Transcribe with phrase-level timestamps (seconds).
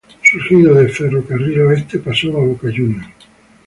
[0.23, 3.13] Surgido de Ferro Carril Oeste pasó a Boca Juniors.